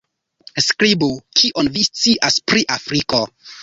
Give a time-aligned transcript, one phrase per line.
[0.67, 3.27] Skribu: Kion vi scias pri Afriko?